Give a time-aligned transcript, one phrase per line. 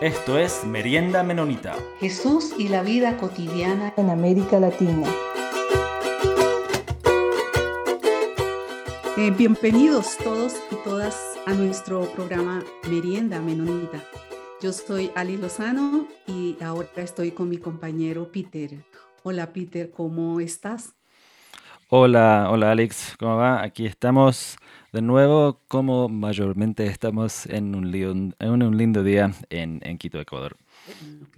[0.00, 1.76] Esto es Merienda Menonita.
[1.98, 5.06] Jesús y la vida cotidiana en América Latina.
[9.18, 14.02] Eh, bienvenidos todos y todas a nuestro programa Merienda Menonita.
[14.62, 18.82] Yo soy Ali Lozano y ahora estoy con mi compañero Peter.
[19.22, 20.94] Hola Peter, ¿cómo estás?
[21.92, 23.64] Hola, hola Alex, ¿cómo va?
[23.64, 24.56] Aquí estamos
[24.92, 30.56] de nuevo, como mayormente estamos en un, lindo, día en, en, Quito, Ecuador.
[31.22, 31.36] Ok,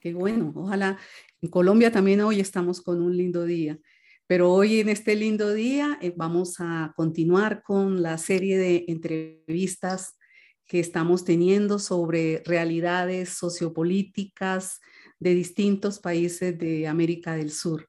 [0.00, 0.52] qué bueno.
[0.56, 0.98] Ojalá
[1.40, 3.78] en Colombia también hoy estamos con un lindo día.
[4.26, 10.18] Pero hoy en este lindo día eh, vamos a continuar con la serie de entrevistas
[10.66, 14.80] que estamos teniendo sobre realidades sociopolíticas
[15.20, 17.88] de distintos países de América del Sur.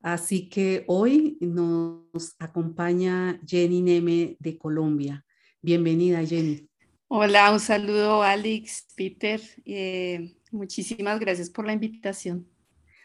[0.00, 5.24] Así que hoy nos acompaña Jenny Neme de Colombia.
[5.60, 6.68] Bienvenida, Jenny.
[7.08, 9.40] Hola, un saludo, Alex, Peter.
[9.64, 12.46] Eh, muchísimas gracias por la invitación.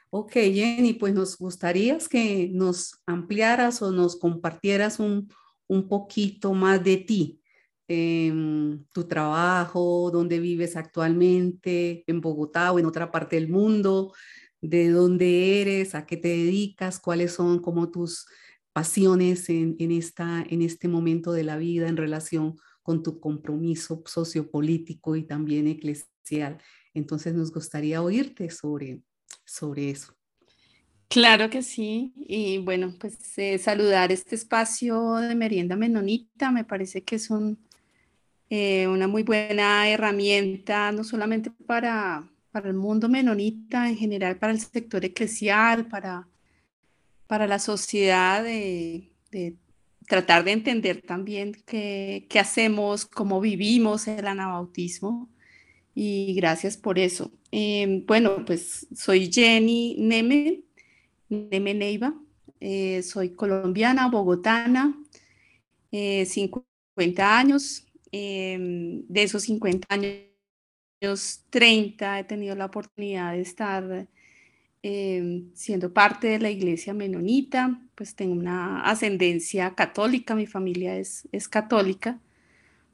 [0.09, 5.27] Ok, Jenny, pues nos gustaría que nos ampliaras o nos compartieras un,
[5.67, 7.41] un poquito más de ti,
[7.87, 14.13] em, tu trabajo, dónde vives actualmente, en Bogotá o en otra parte del mundo,
[14.63, 18.25] de dónde eres, a qué te dedicas, cuáles son como tus
[18.71, 25.17] pasiones en, esta, en este momento de la vida en relación con tu compromiso sociopolítico
[25.17, 26.59] y también eclesial.
[26.93, 29.01] Entonces nos gustaría oírte sobre,
[29.45, 30.13] sobre eso.
[31.09, 32.13] Claro que sí.
[32.15, 36.51] Y bueno, pues eh, saludar este espacio de merienda menonita.
[36.51, 37.29] Me parece que es
[38.49, 44.53] eh, una muy buena herramienta, no solamente para para el mundo menonita en general, para
[44.53, 46.27] el sector eclesial, para,
[47.25, 49.09] para la sociedad, de,
[50.07, 55.29] tratar de entender también qué, qué, hacemos, cómo vivimos el anabautismo.
[55.95, 57.31] Y gracias por eso.
[57.49, 60.61] Em, bueno, pues soy Jenny Neme,
[61.29, 62.13] Neme Neiva.
[62.59, 64.95] Eh, soy colombiana, bogotana,
[65.91, 66.63] 50
[67.07, 67.87] eh, años.
[68.11, 70.32] Em, de esos 50 años
[71.49, 74.07] 30 he tenido la oportunidad de estar
[74.81, 81.27] em, siendo parte de la iglesia menonita, pues tengo una ascendencia católica, mi familia es,
[81.31, 82.19] es católica,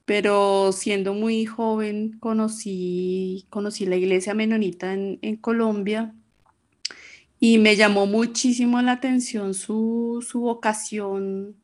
[0.05, 6.13] pero siendo muy joven conocí, conocí la iglesia menonita en, en Colombia
[7.39, 11.55] y me llamó muchísimo la atención su, su vocación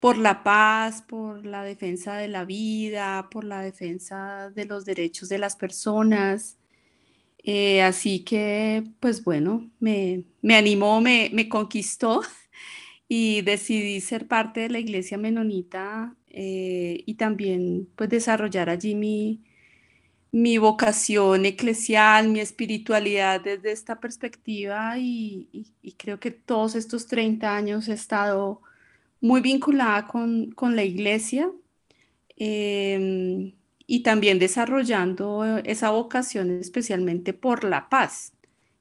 [0.00, 5.28] por la paz, por la defensa de la vida, por la defensa de los derechos
[5.28, 6.58] de las personas.
[7.38, 12.22] Eh, así que, pues bueno, me, animó, me, conquistó
[13.08, 19.44] y decidí ser parte de la iglesia menonita eh, y también pues desarrollar allí mi,
[20.32, 25.68] mi vocación eclesial, mi espiritualidad desde esta perspectiva y
[25.98, 28.62] creo que todos estos 30 años he estado
[29.20, 31.50] muy vinculada con, la iglesia
[32.36, 33.54] em,
[33.86, 38.32] y también desarrollando esa vocación especialmente por la paz,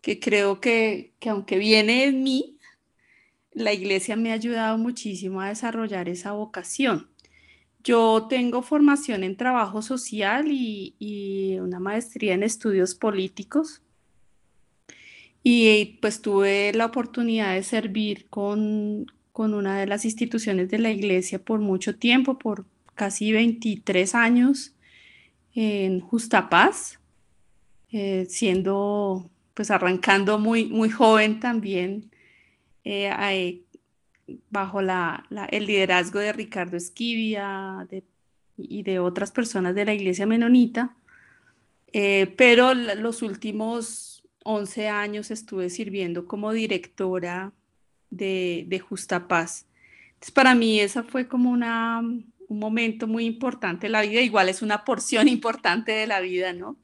[0.02, 2.58] que creo que, aunque viene en mí,
[3.52, 7.10] la iglesia me ha ayudado muchísimo a desarrollar esa vocación.
[7.84, 13.82] Yo tengo formación en trabajo social y, y, una maestría en estudios políticos.
[15.44, 20.92] Y pues tuve la oportunidad de servir con, con una de las instituciones de la
[20.92, 24.76] iglesia por mucho tiempo, por casi 23 años
[25.54, 27.02] en Justa Paz,
[27.92, 32.10] eh, siendo, pues arrancando muy, muy joven también,
[32.86, 33.62] eh,
[34.52, 37.86] bajo la, el liderazgo de Ricardo Esquivia
[38.56, 40.96] y de otras personas de la iglesia menonita,
[41.92, 47.52] eh, pero los últimos 11 años estuve sirviendo como directora
[48.18, 49.68] de, Justa Paz.
[50.14, 54.50] Entonces, para mí esa fue como una, un momento muy importante de la vida, igual
[54.50, 56.78] es una porción importante de la vida, ¿no?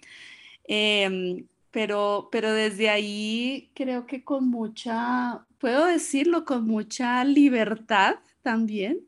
[0.65, 8.99] Em, pero, pero desde ahí creo que con mucha, puedo decirlo, con mucha libertad también,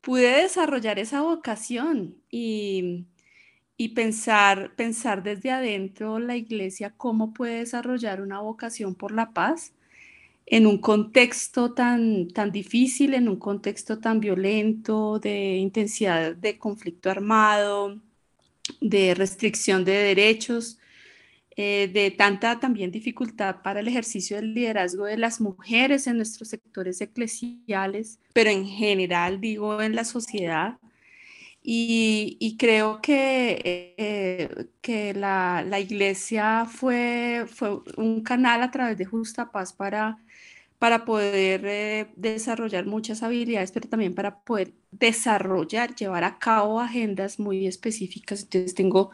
[0.00, 3.06] pude desarrollar esa vocación y,
[3.76, 9.72] y pensar, pensar desde adentro la iglesia cómo puede desarrollar una vocación por la paz
[10.50, 17.10] en un contexto tan, tan difícil, en un contexto tan violento, de intensidad de conflicto
[17.10, 18.00] armado,
[18.80, 20.78] de restricción de derechos,
[21.56, 26.48] eh, de tanta también dificultad para el ejercicio del liderazgo de las mujeres en nuestros
[26.48, 30.78] sectores eclesiales, pero en general digo en la sociedad.
[31.70, 39.04] Y, creo que, eh, que la, la, iglesia fue, fue un canal a través de
[39.04, 40.16] Justa Paz para,
[40.78, 47.38] para poder eh, desarrollar muchas habilidades, pero también para poder desarrollar, llevar a cabo agendas
[47.40, 48.42] muy específicas.
[48.42, 49.10] Entonces tengo,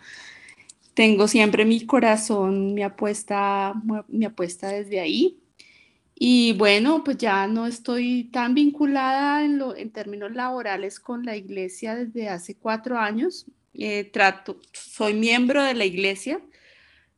[0.94, 3.74] tengo siempre mi corazón, mi apuesta,
[4.08, 5.38] mi apuesta desde ahí.
[6.14, 11.36] Y bueno, pues ya no estoy tan vinculada en, lo, en términos laborales con la
[11.36, 13.46] iglesia desde hace cuatro años.
[13.74, 16.40] Eh, trato, soy miembro de la iglesia,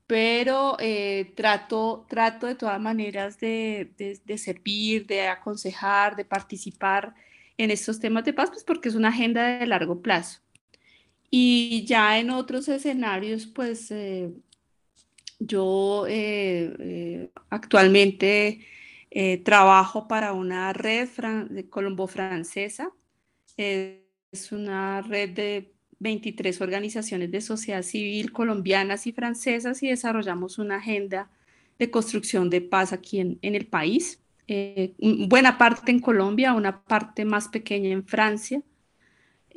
[0.06, 3.90] pero eh, trato, trato de todas maneras de,
[4.24, 7.14] de, servir, de aconsejar, de participar
[7.58, 10.40] en estos temas de paz, pues porque es una agenda de largo plazo.
[11.30, 14.30] Y ya en otros escenarios, pues eh,
[15.38, 16.06] yo
[17.50, 18.60] actualmente
[19.10, 21.08] eh, trabajo para una red
[21.48, 22.90] de colombo-francesa.
[23.56, 30.76] es una red de 23 organizaciones de sociedad civil colombianas y francesas y desarrollamos una
[30.76, 31.30] agenda
[31.78, 34.20] de construcción de paz aquí en, el país.
[34.48, 34.94] Eh,
[35.28, 38.62] buena parte en Colombia, una parte más pequeña en Francia.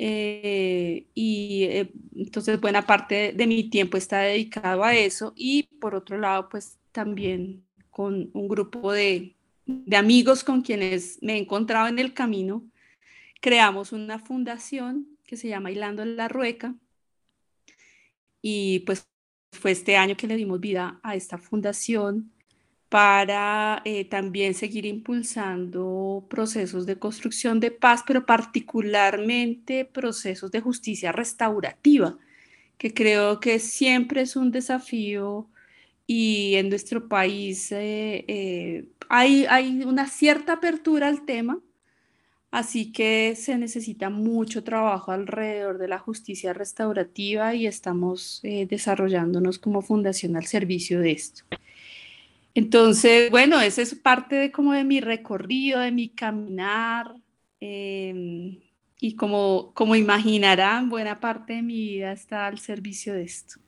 [0.01, 1.67] Eh, y
[2.15, 6.77] entonces buena parte de mi tiempo está dedicado a eso y por otro lado pues
[6.93, 9.35] también con un grupo de
[9.69, 12.63] de amigos con quienes me he encontrado en el camino,
[13.39, 16.73] creamos una fundación que se llama Hilando la Rueca.
[18.41, 19.07] Y pues
[19.51, 22.31] fue este año que le dimos vida a esta fundación
[22.89, 31.11] para eh, también seguir impulsando procesos de construcción de paz, pero particularmente procesos de justicia
[31.11, 32.17] restaurativa,
[32.79, 35.47] que creo que siempre es un desafío
[36.07, 41.59] y en nuestro país eh, eh, hay, hay una cierta apertura al tema,
[42.51, 49.59] así que se necesita mucho trabajo alrededor de la justicia restaurativa y estamos eh, desarrollándonos
[49.59, 51.43] como fundación al servicio de esto.
[52.55, 57.13] Entonces, bueno, esa es parte de como de mi recorrido, de mi caminar.
[57.59, 58.59] Em,
[58.99, 63.59] y como, como imaginarán, buena parte de mi vida está al servicio de esto.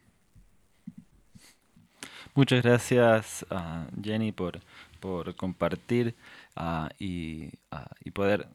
[2.33, 4.59] Muchas gracias, uh, Jenny, por,
[4.99, 6.15] por compartir
[6.99, 8.47] y, uh, y, poder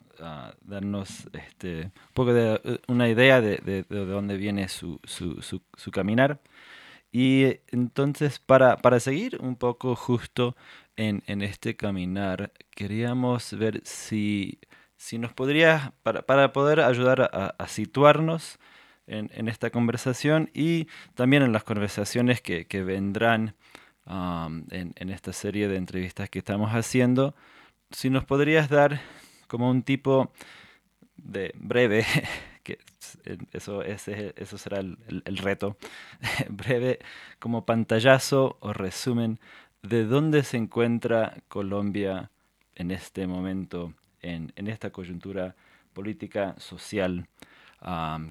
[0.62, 5.42] darnos este, un poco de eh, una idea de, de, de dónde viene su, su,
[5.42, 6.40] su, caminar.
[7.12, 10.56] Y entonces, para, para seguir un poco justo
[10.96, 14.58] en, en este caminar, queríamos ver si,
[14.96, 18.58] si nos podría, para, para poder ayudar a, a situarnos,
[19.06, 23.54] en, en, esta conversación y también en las conversaciones que, que vendrán
[24.06, 27.34] en, en, esta serie de entrevistas que estamos haciendo.
[27.90, 29.00] Si nos podrías dar
[29.46, 30.32] como un tipo
[31.16, 32.04] de breve,
[32.62, 32.78] que
[33.52, 35.76] eso, ese, eso será el, el, reto,
[36.48, 36.98] breve
[37.38, 39.38] como pantallazo o resumen
[39.82, 42.30] de dónde se encuentra Colombia
[42.74, 45.54] en este momento, en, en esta coyuntura
[45.92, 47.28] política, social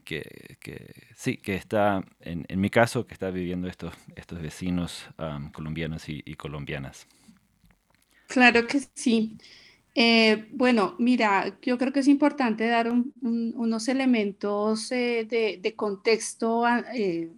[0.04, 5.08] que, sí, que está, en, mi caso, que está viviendo estos, estos vecinos
[5.54, 7.08] colombianos y, colombianas.
[8.28, 9.38] Claro que sí.
[9.98, 17.32] Eh, bueno, mira, yo creo que es importante dar unos elementos eh, de, contexto, eh,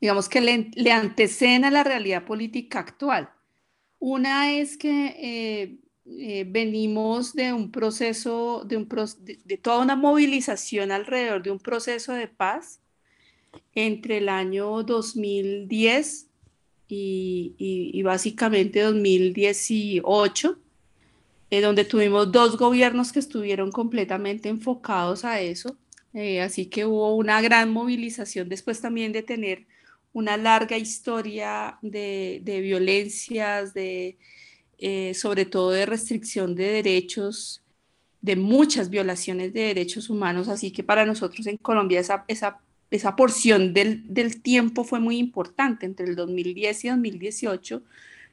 [0.00, 3.30] digamos, que le, anteceden a la realidad política actual.
[3.98, 5.80] Una es que
[6.46, 8.88] venimos de un proceso, de, un,
[9.44, 12.80] de, toda una movilización alrededor de un proceso de paz
[13.74, 16.28] entre el año 2010
[16.86, 17.54] y,
[17.92, 20.58] y, básicamente 2018,
[21.54, 25.76] eh, donde tuvimos dos gobiernos que estuvieron completamente enfocados a eso.
[26.12, 29.64] Eh, así que hubo una gran movilización después también de tener
[30.12, 34.18] una larga historia de, de violencias, de,
[34.78, 37.62] eh, sobre todo de restricción de derechos,
[38.20, 42.58] de muchas violaciones de derechos humanos, así que para nosotros en Colombia esa, esa,
[42.90, 47.82] esa porción del, del tiempo fue muy importante entre el 2010 y 2018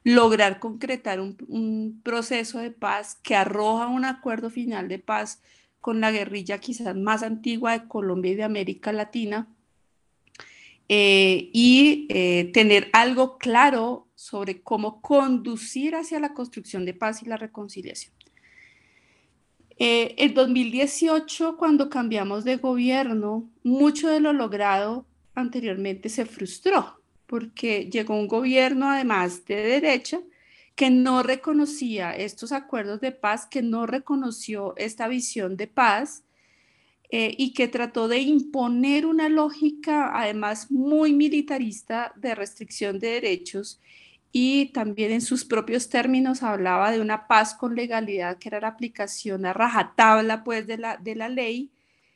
[0.03, 5.41] lograr concretar un, proceso de paz que arroja un acuerdo final de paz
[5.79, 9.47] con la guerrilla quizás más antigua de Colombia y de América Latina,
[10.93, 17.27] eh, y eh, tener algo claro sobre cómo conducir hacia la construcción de paz y
[17.27, 18.13] la reconciliación.
[19.77, 27.00] Eh, en 2018, cuando cambiamos de gobierno, mucho de lo logrado anteriormente se frustró,
[27.31, 30.19] porque llegó un gobierno además de derecha
[30.75, 36.25] que no reconocía estos acuerdos de paz, que no reconoció esta visión de paz
[37.09, 43.79] eh, y que trató de imponer una lógica además muy militarista de restricción de derechos
[44.33, 48.67] y también en sus propios términos hablaba de una paz con legalidad que era la
[48.67, 51.71] aplicación a rajatabla pues de la, de la ley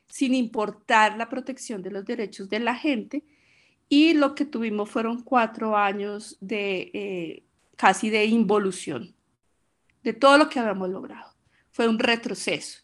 [0.07, 3.23] sin importar la protección de los derechos de la gente
[3.89, 7.43] y lo que tuvimos fueron cuatro años de eh,
[7.75, 9.15] casi de involución
[10.05, 11.33] de todo lo que habíamos logrado.
[11.71, 12.79] Fue un retroceso.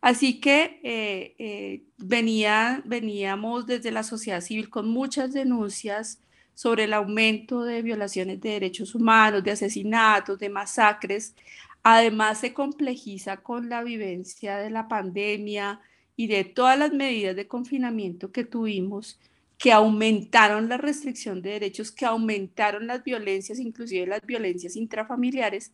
[0.00, 6.20] Así que eh, eh, venía, veníamos desde la sociedad civil con muchas denuncias
[6.54, 11.34] sobre el aumento de violaciones de derechos humanos, de asesinatos, de masacres.
[11.82, 15.80] Además, se complejiza con la vivencia de la pandemia
[16.16, 19.18] y de todas las medidas de confinamiento que tuvimos,
[19.58, 25.72] que aumentaron la restricción de derechos, que aumentaron las violencias, inclusive las violencias intrafamiliares,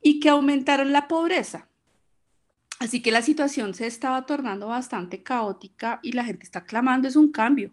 [0.00, 1.68] y que aumentaron la pobreza.
[2.80, 7.14] Así que la situación se estaba tornando bastante caótica y la gente está clamando es
[7.14, 7.70] un cambio.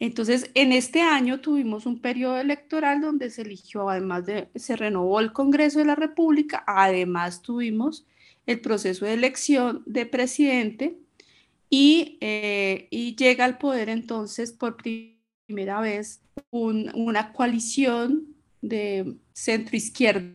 [0.00, 5.20] Entonces, en este año tuvimos un periodo electoral donde se eligió, además de, se renovó
[5.20, 8.04] el Congreso de la República, además tuvimos
[8.46, 10.98] el proceso de elección de presidente
[11.70, 16.20] y, eh, y llega al poder entonces por primera vez
[16.50, 20.34] una coalición de centro izquierda,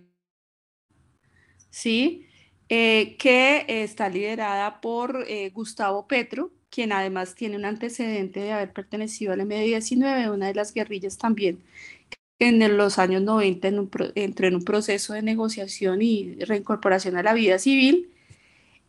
[1.70, 2.28] ¿sí?
[2.70, 8.72] Eh, que está liderada por eh, Gustavo Petro, quien además tiene un antecedente de haber
[8.72, 11.62] pertenecido al M19, una de las guerrillas también,
[12.40, 13.68] en los años 90
[14.16, 18.11] entró en un proceso de negociación y reincorporación a la vida civil,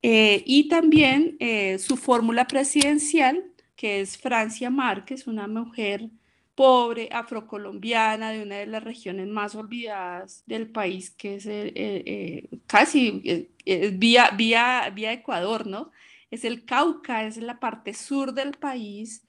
[0.02, 1.38] eh, y también
[1.78, 3.44] su fórmula presidencial,
[3.76, 6.10] que es Francia Márquez, una mujer
[6.54, 13.48] pobre, afrocolombiana, de una de las regiones más olvidadas del país, que es eh, casi
[13.94, 15.90] vía, vía, vía Ecuador, ¿no?
[16.30, 19.26] Es el Cauca, es la parte sur del país,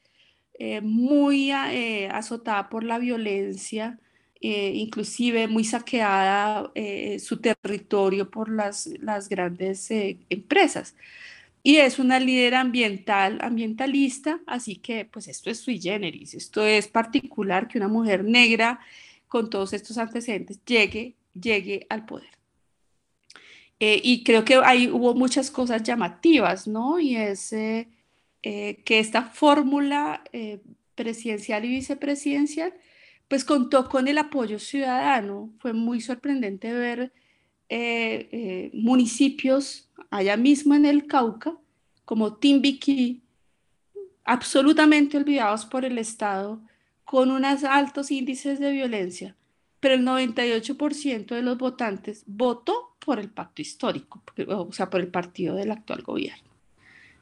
[0.59, 3.99] eh, muy eh, azotada por la violencia,
[4.45, 6.71] inclusive muy saqueada
[7.19, 9.89] su territorio por las, las grandes
[10.29, 10.95] empresas
[11.63, 16.89] y es una líder ambiental, ambientalista, así que pues esto es sui generis, esto es
[16.89, 18.81] particular que una mujer negra
[19.29, 22.29] con todos estos antecedentes llegue, llegue al poder.
[23.79, 26.99] Eh, y creo que ahí hubo muchas cosas llamativas, ¿no?
[26.99, 27.87] Y es eh,
[28.43, 30.23] eh, que esta fórmula
[30.95, 32.73] presidencial y vicepresidencial,
[33.33, 35.49] pues contó con el apoyo ciudadano.
[35.57, 37.11] Fue muy sorprendente ver
[38.73, 41.57] municipios allá mismo en el Cauca,
[42.05, 43.23] como Timbiquí,
[44.23, 46.61] absolutamente olvidados por el Estado,
[47.05, 49.35] con unos altos índices de violencia,
[49.79, 55.07] pero el 98% de los votantes votó por el pacto histórico, o sea, por el
[55.07, 56.51] partido del actual gobierno.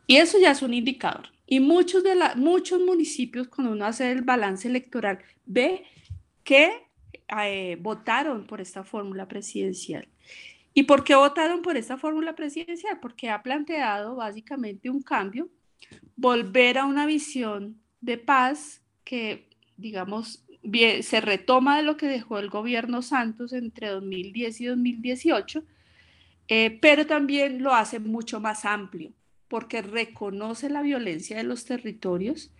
[0.07, 1.29] Y eso ya es un indicador.
[1.47, 5.85] Y muchos, de la, muchos municipios, cuando uno hace el balance electoral, ve
[6.51, 6.69] que
[7.37, 10.09] eh, votaron por esta fórmula presidencial.
[10.73, 12.99] ¿Y por qué votaron por esta fórmula presidencial?
[12.99, 15.47] Porque ha planteado básicamente un cambio,
[16.17, 20.43] volver a una visión de paz que, digamos,
[21.03, 25.63] se retoma de lo que dejó el gobierno Santos entre 2010 y 2018,
[26.49, 29.13] eh, pero también lo hace mucho más amplio,
[29.47, 32.51] porque reconoce la violencia de los territorios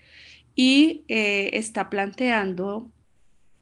[0.56, 2.90] y eh, está planteando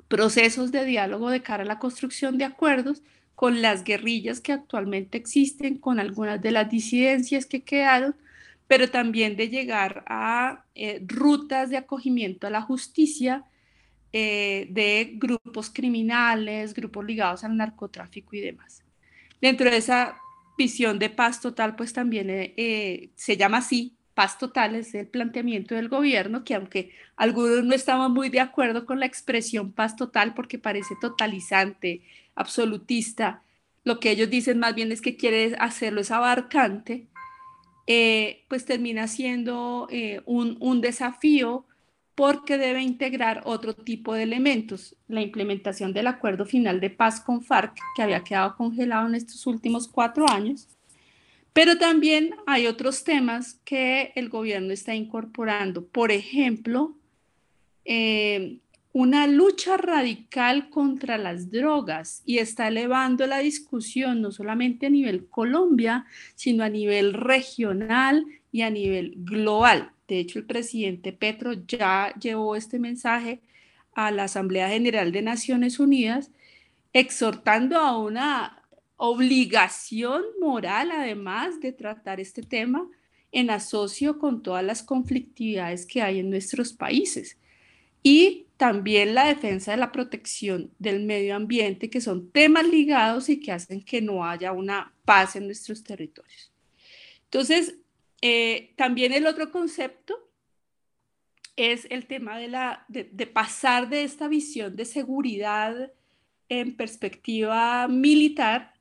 [0.09, 3.01] procesos de diálogo de cara a la construcción de acuerdos
[3.35, 8.15] con las guerrillas que actualmente existen, con algunas de las disidencias que quedaron,
[8.67, 13.45] pero también de llegar a eh, rutas de acogimiento a la justicia
[14.11, 18.83] eh, de grupos criminales, grupos ligados al narcotráfico y demás.
[19.39, 20.17] Dentro de esa
[20.57, 25.75] visión de paz total, pues también eh, se llama así, paz total es el planteamiento
[25.75, 30.33] del gobierno, que aunque algunos no estaban muy de acuerdo con la expresión paz total
[30.33, 32.01] porque parece totalizante,
[32.35, 33.43] absolutista,
[33.85, 37.07] lo que ellos dicen más bien es que quiere hacerlo es abarcante,
[37.87, 41.65] eh, pues termina siendo eh, un, un desafío
[42.13, 47.41] porque debe integrar otro tipo de elementos, la implementación del acuerdo final de paz con
[47.41, 50.67] FARC, que había quedado congelado en estos últimos cuatro años,
[51.53, 55.85] pero también hay otros temas que el gobierno está incorporando.
[55.85, 56.95] Por ejemplo,
[57.85, 58.59] eh,
[58.91, 65.27] una lucha radical contra las drogas y está elevando la discusión no solamente a nivel
[65.27, 69.91] Colombia, sino a nivel regional y a nivel global.
[70.07, 73.41] De hecho, el presidente Petro ya llevó este mensaje
[73.93, 76.31] a la Asamblea General de Naciones Unidas,
[76.93, 78.58] exhortando a una
[79.01, 82.85] obligación moral, además de tratar este tema
[83.31, 87.37] en asocio con todas las conflictividades que hay en nuestros países.
[88.03, 93.39] Y también la defensa de la protección del medio ambiente, que son temas ligados y
[93.39, 96.51] que hacen que no haya una paz en nuestros territorios.
[97.23, 97.75] Entonces,
[98.21, 100.29] eh, también el otro concepto
[101.55, 105.93] es el tema de, la, de, pasar de esta visión de seguridad
[106.49, 108.73] en perspectiva militar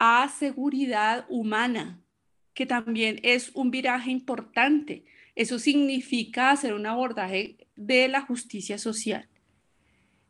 [0.00, 2.00] a seguridad humana,
[2.54, 5.04] que también es un viraje importante.
[5.36, 9.28] Eso significa hacer un abordaje de la justicia social,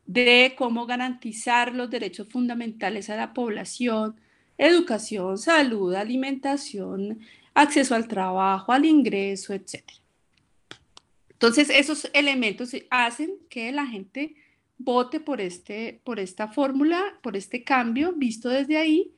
[0.06, 4.16] de cómo garantizar los derechos fundamentales a la población,
[4.58, 7.20] educación, salud, alimentación,
[7.54, 9.84] acceso al trabajo, al ingreso, etc.
[11.30, 14.34] Entonces, esos elementos hacen que la gente
[14.78, 19.12] vote por, este, por esta fórmula, por este cambio visto desde ahí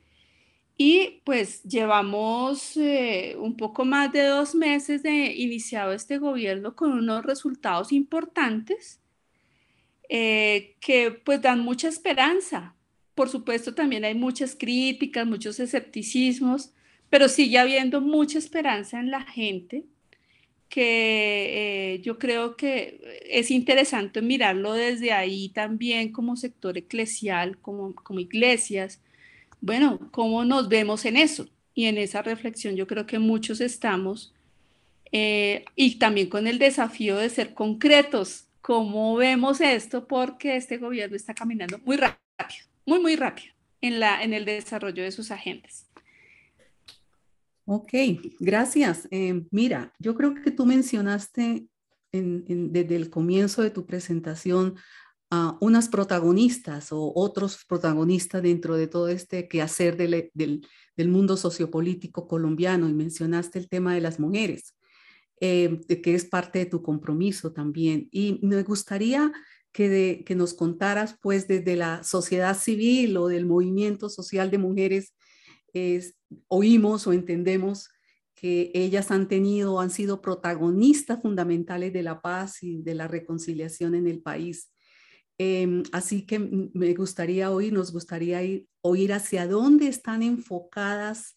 [0.84, 6.90] y pues llevamos eh, un poco más de dos meses de iniciado este gobierno con
[6.90, 9.00] unos resultados importantes
[10.08, 12.74] eh, que pues dan mucha esperanza.
[13.14, 16.72] Por supuesto también hay muchas críticas, muchos escepticismos,
[17.08, 19.84] pero sigue habiendo mucha esperanza en la gente
[20.68, 27.94] que eh, yo creo que es interesante mirarlo desde ahí también como sector eclesial, como,
[27.94, 29.00] como iglesias,
[29.62, 31.48] bueno, ¿cómo nos vemos en eso?
[31.72, 34.34] Y en esa reflexión yo creo que muchos estamos,
[35.12, 40.06] eh, y también con el desafío de ser concretos, ¿cómo vemos esto?
[40.06, 45.02] Porque este gobierno está caminando muy rápido, muy, muy rápido en, la, en el desarrollo
[45.02, 45.86] de sus agendas.
[47.64, 47.92] Ok,
[48.40, 49.06] gracias.
[49.12, 51.66] Eh, mira, yo creo que tú mencionaste
[52.10, 54.74] desde el comienzo de tu presentación
[55.60, 62.88] unas protagonistas o otros protagonistas dentro de todo este quehacer del, del, mundo sociopolítico colombiano
[62.88, 64.76] y mencionaste el tema de las mujeres,
[65.40, 68.08] eh, que es parte de tu compromiso también.
[68.10, 69.32] Y me gustaría
[69.72, 75.14] que, que nos contaras, pues, desde la sociedad civil o del movimiento social de mujeres,
[76.48, 77.88] oímos o entendemos
[78.34, 83.94] que ellas han tenido, han sido protagonistas fundamentales de la paz y de la reconciliación
[83.94, 84.71] en el país.
[85.44, 88.40] Em, así que me gustaría oír, nos gustaría
[88.80, 91.36] oír hacia dónde están enfocadas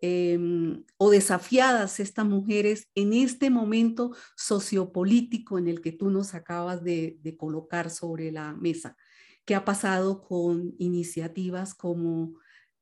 [0.00, 6.82] em, o desafiadas estas mujeres en este momento sociopolítico en el que tú nos acabas
[6.82, 8.96] de colocar sobre la mesa.
[9.44, 12.34] ¿Qué ha pasado con iniciativas como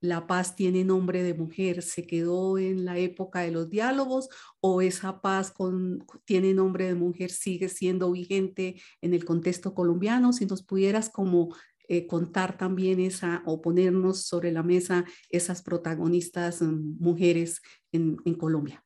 [0.05, 4.29] la paz tiene nombre de mujer, se quedó en la época de los diálogos
[4.61, 10.35] o esa paz con, tiene nombre de mujer sigue siendo vigente en el contexto colombiano.
[10.35, 11.57] Si nos pudieras como
[11.89, 18.85] eh, contar también esa o ponernos sobre la mesa esas protagonistas mm, mujeres en, Colombia.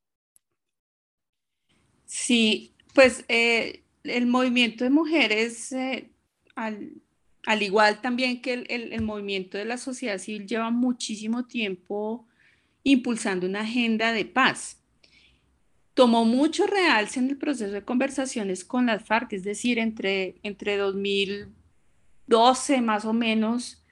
[2.07, 6.13] Sí, pues eh, el movimiento de mujeres eh,
[6.55, 7.03] al,
[7.49, 12.27] al igual también que el, movimiento de la sociedad civil lleva muchísimo tiempo
[12.83, 14.83] impulsando una agenda de paz.
[15.95, 20.77] Tomó mucho realce en el proceso de conversaciones con las FARC, es decir, entre, entre
[20.77, 23.83] 2012 más o menos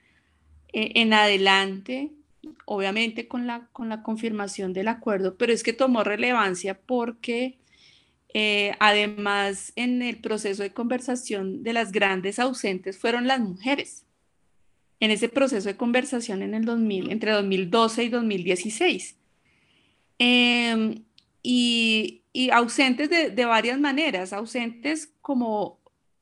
[0.71, 2.11] eh, en adelante,
[2.65, 7.57] obviamente con la, con la confirmación del acuerdo, pero es que tomó relevancia porque
[8.39, 14.05] eh, además, en el proceso de conversación de las grandes ausentes fueron las mujeres.
[14.99, 19.17] En ese proceso de conversación en el 2000, entre 2012 y 2016.
[20.19, 21.03] Em,
[21.41, 22.21] y,
[22.51, 25.79] ausentes de, varias maneras, ausentes como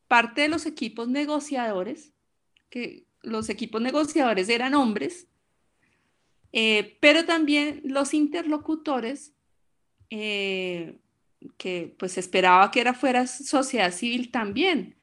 [0.07, 2.13] parte de los equipos negociadores,
[2.69, 5.27] que los equipos negociadores eran hombres,
[6.53, 9.33] eh, pero también los interlocutores
[10.09, 10.97] eh,
[11.57, 14.95] que pues esperaba que era fuera sociedad civil también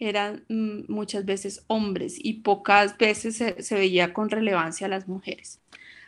[0.00, 5.60] eran mm, muchas veces hombres y pocas veces se, veía con relevancia a las mujeres.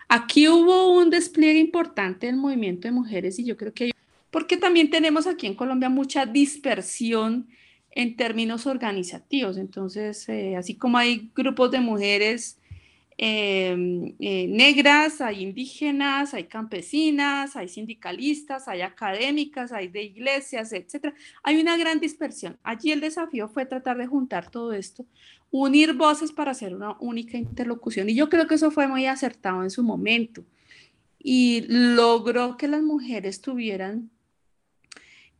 [0.08, 3.92] Aquí hubo un despliegue importante del movimiento de mujeres y yo creo que
[4.30, 7.48] porque también tenemos aquí en Colombia mucha dispersión
[7.90, 9.58] en términos organizativos.
[9.58, 12.58] Entonces, eh, así como hay grupos de mujeres
[13.24, 21.14] Em, eh, negras, hay indígenas, hay campesinas, hay sindicalistas, hay académicas, hay de iglesias, etc.
[21.44, 22.58] Hay una gran dispersión.
[22.64, 25.06] Allí el desafío fue tratar de juntar todo esto,
[25.52, 28.08] unir voces para hacer una única interlocución.
[28.08, 30.44] Y yo creo que eso fue muy acertado en su momento.
[31.16, 34.10] Y logró que las mujeres tuvieran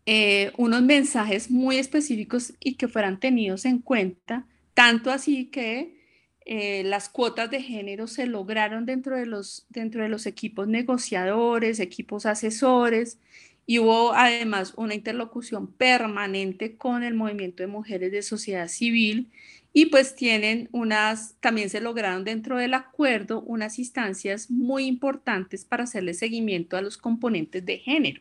[0.06, 6.00] eh, unos mensajes muy específicos y que fueran tenidos en cuenta, tanto así que
[6.44, 11.80] eh, las cuotas de género se lograron dentro de, los, dentro de los equipos negociadores,
[11.80, 13.18] equipos asesores,
[13.66, 19.30] y hubo además una interlocución permanente con el movimiento de mujeres de sociedad civil
[19.72, 25.84] y pues tienen unas, también se lograron dentro del acuerdo unas instancias muy importantes para
[25.84, 28.20] hacerle seguimiento a los componentes de género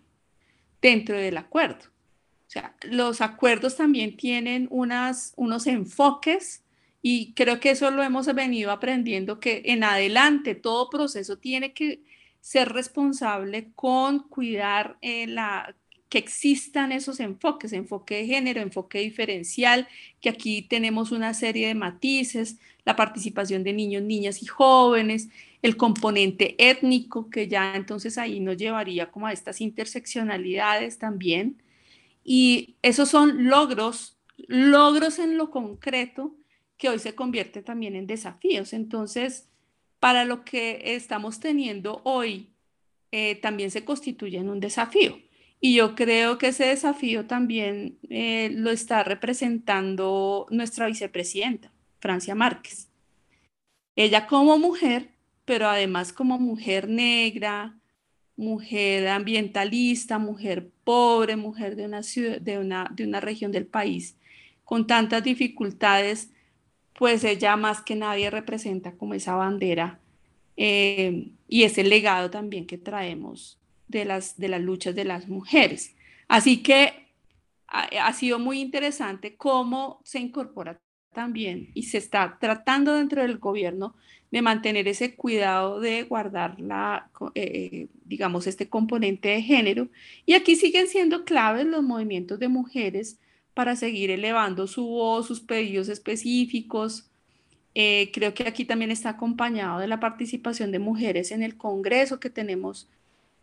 [0.81, 1.85] dentro del acuerdo.
[2.47, 6.63] O sea, los acuerdos también tienen unas, unos enfoques
[7.01, 12.03] y creo que eso lo hemos venido aprendiendo, que en adelante todo proceso tiene que
[12.41, 15.75] ser responsable con cuidar eh, la,
[16.09, 19.87] que existan esos enfoques, enfoque de género, enfoque diferencial,
[20.19, 25.29] que aquí tenemos una serie de matices, la participación de niños, niñas y jóvenes,
[25.61, 31.61] el componente étnico, que ya entonces ahí nos llevaría como a estas interseccionalidades también.
[32.23, 36.35] Y esos son logros, logros en lo concreto
[36.81, 38.73] que hoy se convierte también en desafíos.
[38.73, 39.47] Entonces,
[39.99, 42.49] para lo que estamos teniendo hoy,
[43.11, 45.19] eh, también se constituye en un desafío.
[45.59, 52.89] Y yo creo que ese desafío también eh, lo está representando nuestra vicepresidenta, Francia Márquez.
[53.95, 55.11] Ella como mujer,
[55.45, 57.77] pero además como mujer negra,
[58.35, 64.17] mujer ambientalista, mujer pobre, mujer de una, ciudad, de una, de una región del país
[64.63, 66.31] con tantas dificultades,
[67.01, 69.99] pues ella más que nadie representa como esa bandera
[70.55, 75.95] eh, y ese legado también que traemos de las, de las luchas de las mujeres.
[76.27, 77.07] Así que
[77.65, 80.79] ha, sido muy interesante cómo se incorpora
[81.11, 83.95] también y se está tratando dentro del gobierno
[84.29, 89.89] de mantener ese cuidado de guardar la, eh, digamos, este componente de género.
[90.27, 93.19] Y aquí siguen siendo claves los movimientos de mujeres
[93.53, 97.09] para seguir elevando su voz, sus pedidos específicos.
[97.75, 102.19] Eh, creo que aquí también está acompañado de la participación de mujeres en el Congreso,
[102.19, 102.89] que tenemos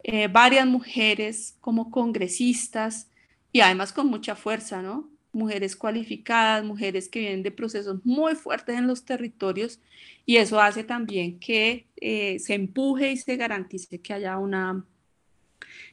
[0.05, 3.09] eh, varias mujeres como congresistas
[3.53, 5.11] y además con mucha fuerza, ¿no?
[5.33, 9.81] Mujeres cualificadas, mujeres que vienen de procesos muy fuertes en los territorios
[10.25, 14.85] y eso hace también que eh, se empuje y se garantice que haya una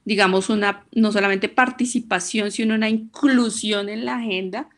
[0.06, 4.70] digamos, una, no solamente participación, sino una inclusión en la agenda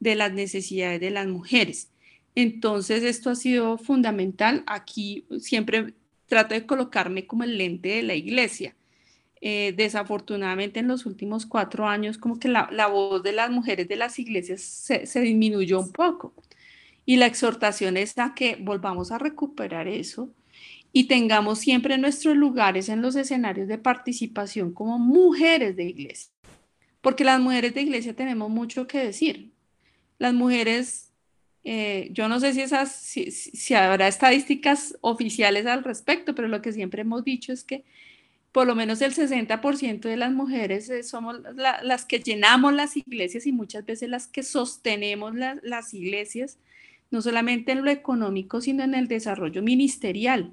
[0.00, 1.88] de las necesidades de las mujeres.
[2.34, 4.64] Entonces, esto ha sido fundamental.
[4.66, 5.94] Aquí siempre
[6.26, 8.74] trato de colocarme como el lente de la iglesia.
[9.40, 13.96] Eh, desafortunadamente, en los últimos cuatro años, como que la, voz de las mujeres de
[13.96, 16.34] las iglesias se, se disminuyó un poco.
[17.04, 20.30] Y la exhortación es a que volvamos a recuperar eso,
[20.92, 26.30] y tengamos siempre nuestros lugares en los escenarios de participación como mujeres de iglesia.
[27.00, 29.50] Porque las mujeres de iglesia tenemos mucho que decir.
[30.18, 31.10] Las mujeres,
[31.64, 36.72] eh, yo no sé si, esas, si, habrá estadísticas oficiales al respecto, pero lo que
[36.72, 37.84] siempre hemos dicho es que
[38.52, 43.46] por lo menos el 60% de las mujeres eh, somos las que llenamos las iglesias
[43.46, 46.58] y muchas veces las que sostenemos las iglesias,
[47.10, 50.52] no solamente en lo económico, sino en el desarrollo ministerial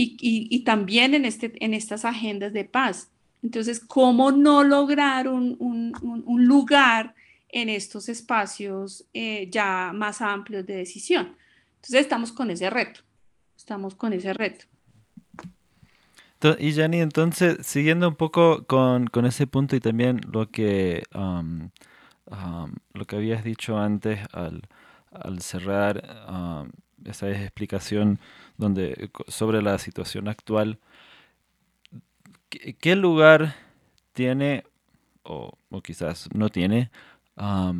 [0.00, 3.10] y, también en, este, en estas agendas de paz.
[3.42, 5.92] Entonces, ¿cómo no lograr un,
[6.26, 7.14] lugar
[7.48, 11.36] en estos espacios eh, ya más amplios de decisión?
[11.76, 13.00] Entonces, estamos con ese reto,
[13.56, 14.66] estamos con ese reto.
[16.60, 21.70] Y Jenny, entonces, siguiendo un poco con, ese punto y también lo que, um,
[22.26, 24.62] um, lo que habías dicho antes al,
[25.40, 26.70] cerrar um,
[27.04, 28.20] esa explicación
[28.58, 30.78] donde, sobre la situación actual,
[32.50, 33.54] ¿qué, lugar
[34.12, 34.64] tiene
[35.22, 36.90] o, quizás no tiene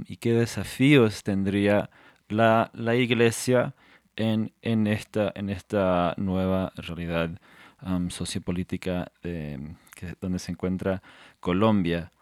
[0.07, 1.91] y qué desafíos tendría
[2.29, 3.75] la, iglesia
[4.17, 7.31] en, en, esta, en esta nueva realidad
[8.09, 9.13] sociopolítica
[10.21, 11.03] donde se encuentra
[11.41, 12.13] Colombia?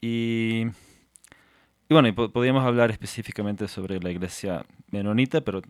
[0.00, 0.64] y,
[1.88, 5.62] bueno, podríamos hablar específicamente sobre la iglesia menonita, pero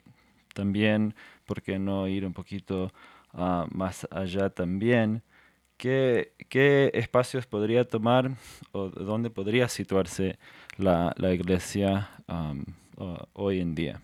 [0.55, 2.93] también, ¿por qué no ir un poquito
[3.33, 5.23] ah, más allá también?
[5.77, 6.33] ¿Qué,
[6.95, 8.31] espacios podría tomar
[8.73, 10.39] o dónde podría situarse
[10.79, 12.11] la, iglesia
[13.33, 14.01] hoy en día?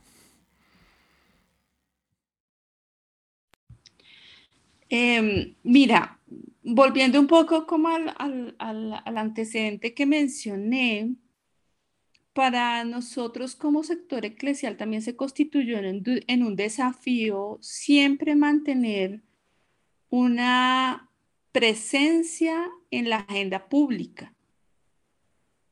[4.88, 6.18] Em, mira,
[6.62, 11.14] volviendo un poco como al, al antecedente que mencioné,
[12.32, 19.20] para nosotros como sector eclesial también se constituyó en, un desafío siempre mantener
[20.10, 21.10] una
[21.52, 24.32] presencia en la agenda pública.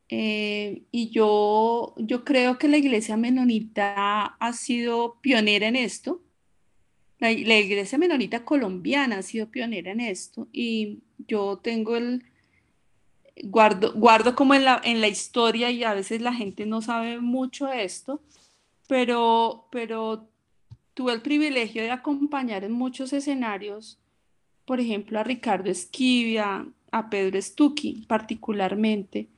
[0.08, 6.22] Eh, y yo, yo creo que la iglesia menonita ha sido pionera en esto.
[7.18, 12.24] La, la, iglesia menonita colombiana ha sido pionera en esto y yo tengo el,
[13.44, 17.20] guardo, guardo como en la, en la historia y a veces la gente no sabe
[17.20, 18.20] mucho esto,
[18.86, 20.28] pero, pero
[20.94, 23.98] tuve el privilegio de acompañar en muchos escenarios,
[24.64, 29.28] por ejemplo, a Ricardo Esquivia, a Pedro Stucchi particularmente,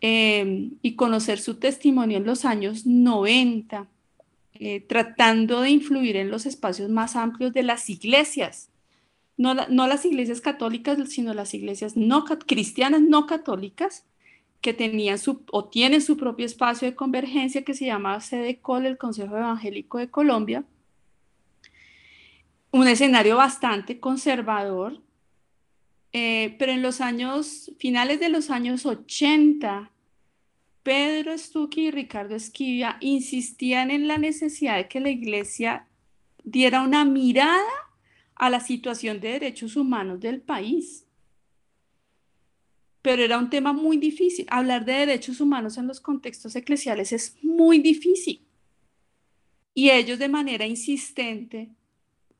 [0.00, 3.88] em, y conocer su testimonio en los años 90,
[4.54, 8.69] eh, tratando de influir en los espacios más amplios de las iglesias,
[9.40, 14.04] no, las iglesias católicas, sino las iglesias no cristianas no católicas,
[14.60, 18.98] que tenían su, o tienen su propio espacio de convergencia que se llama CEDECOL, el
[18.98, 20.64] Consejo Evangélico de Colombia.
[22.70, 25.00] Un escenario bastante conservador,
[26.12, 29.90] eh, pero en los años, finales de los años 80,
[30.82, 35.86] Pedro Stucchi y Ricardo Esquivia insistían en la necesidad de que la iglesia
[36.44, 37.89] diera una mirada
[38.40, 41.06] a la situación de derechos humanos del país
[43.02, 44.46] pero era un tema muy difícil.
[44.50, 48.42] Hablar de derechos humanos en los contextos eclesiales es muy difícil.
[49.72, 51.70] Y ellos de manera insistente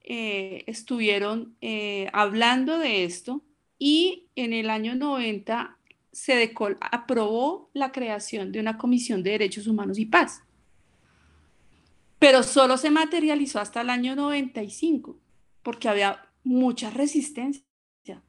[0.02, 3.42] eh, estuvieron eh, hablando de esto
[3.78, 5.76] y en el año 90
[6.12, 10.42] se aprobó la creación de una comisión de derechos humanos y paz.
[12.18, 15.16] Pero solo se materializó hasta el año 95
[15.62, 17.64] porque había mucha resistencia.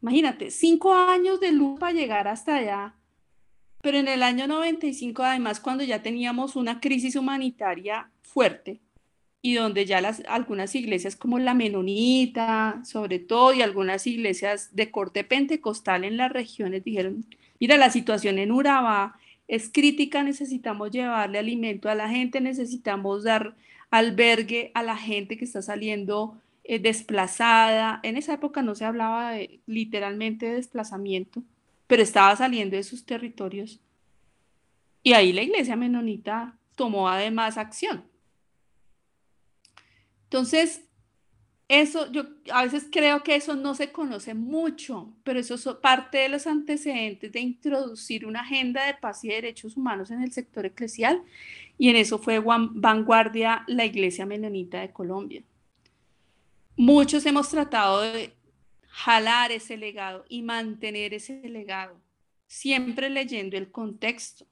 [0.02, 2.96] Imagínate, cinco años de luz para llegar hasta allá.
[3.82, 8.80] Pero en el año 95, además, cuando ya teníamos una crisis humanitaria fuerte
[9.41, 14.91] y donde ya las, algunas iglesias como la Menonita, sobre todo, y algunas iglesias de
[14.91, 17.26] corte pentecostal en las regiones dijeron,
[17.60, 19.17] mira, la situación en Urabá
[19.48, 23.56] es crítica, necesitamos llevarle alimento a la gente, necesitamos dar
[23.89, 28.00] albergue a la gente que está saliendo eh, desplazada.
[28.04, 31.43] En esa época no se hablaba de, literalmente de desplazamiento,
[31.88, 33.80] pero estaba saliendo de sus territorios.
[35.04, 38.06] Y ahí la iglesia menonita tomó además acción.
[40.24, 40.86] Entonces,
[41.67, 46.17] eso, yo a veces creo que eso no se conoce mucho, pero eso es parte
[46.17, 50.65] de los antecedentes de introducir una agenda de paz y derechos humanos en el sector
[50.65, 51.24] eclesial,
[51.78, 55.43] y en eso fue vanguardia la Iglesia Menonita de Colombia.
[56.76, 58.34] Muchos hemos tratado de
[58.88, 62.00] jalar ese legado y mantener ese legado,
[62.48, 64.46] siempre leyendo el contexto.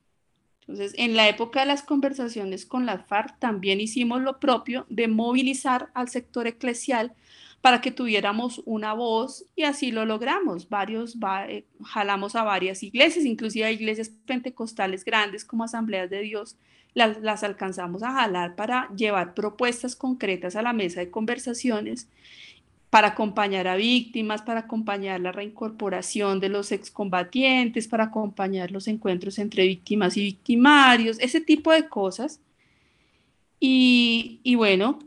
[0.61, 5.07] Entonces, en la época de las conversaciones con la FARC, también hicimos lo propio de
[5.07, 7.13] movilizar al sector eclesial
[7.61, 10.69] para que tuviéramos una voz y así lo logramos.
[10.69, 16.55] Varios eh, jalamos a varias iglesias, inclusive a iglesias pentecostales grandes como Asambleas de Dios,
[16.93, 22.07] las, alcanzamos a jalar para llevar propuestas concretas a la mesa de conversaciones
[22.89, 29.37] para acompañar a víctimas, para acompañar la reincorporación de los excombatientes, para acompañar los encuentros
[29.37, 32.41] entre víctimas y victimarios, ese tipo de cosas.
[33.59, 34.99] Y, bueno,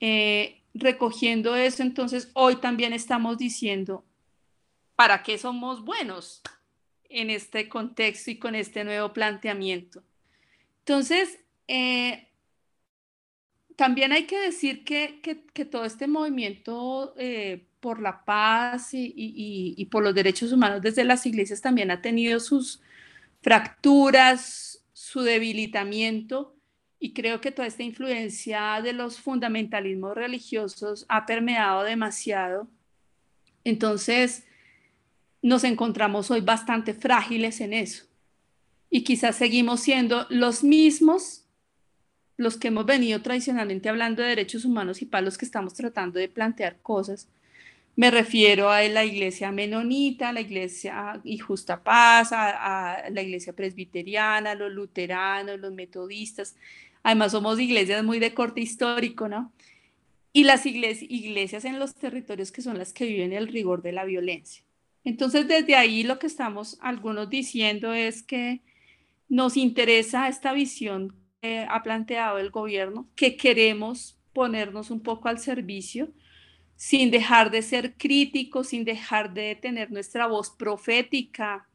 [0.00, 4.04] eh, recogiendo eso, entonces hoy también estamos diciendo,
[4.96, 6.42] ¿para qué somos buenos
[7.08, 10.02] en este contexto y con este nuevo planteamiento?
[10.84, 12.28] Entonces, eh,
[13.76, 15.20] también hay que decir que,
[15.70, 21.60] todo este movimiento eh, por la paz y, por los derechos humanos desde las iglesias
[21.60, 22.80] también ha tenido sus
[23.42, 26.56] fracturas, su debilitamiento,
[26.98, 32.68] y creo que toda esta influencia de los fundamentalismos religiosos ha permeado demasiado.
[33.64, 34.46] Entonces,
[35.42, 38.11] nos encontramos hoy bastante frágiles en eso
[38.94, 41.46] y quizás seguimos siendo los mismos
[42.36, 46.18] los que hemos venido tradicionalmente hablando de derechos humanos y para los que estamos tratando
[46.18, 47.26] de plantear cosas.
[47.96, 53.54] Me refiero a la iglesia menonita, a la iglesia y justa paz, a, la iglesia
[53.54, 56.56] presbiteriana, los luteranos, los metodistas.
[57.02, 59.52] Además somos iglesias muy de corte histórico, ¿no?
[60.34, 63.92] Y las iglesias, iglesias en los territorios que son las que viven el rigor de
[63.92, 64.62] la violencia.
[65.04, 68.60] Entonces, desde ahí lo que estamos algunos diciendo es que
[69.32, 75.38] nos interesa esta visión que ha planteado el gobierno, que queremos ponernos un poco al
[75.38, 76.12] servicio,
[76.76, 81.66] sin dejar de ser críticos, sin dejar de tener nuestra voz profética,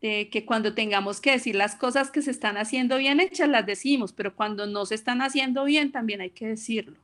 [0.00, 4.12] que cuando tengamos que decir las cosas que se están haciendo bien hechas, las decimos,
[4.12, 7.00] pero cuando no se están haciendo bien, también hay que decirlo.